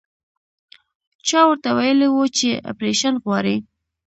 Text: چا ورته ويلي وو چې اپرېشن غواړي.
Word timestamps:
چا 1.27 1.39
ورته 1.47 1.69
ويلي 1.77 2.07
وو 2.11 2.25
چې 2.37 2.49
اپرېشن 2.71 3.13
غواړي. 3.23 3.57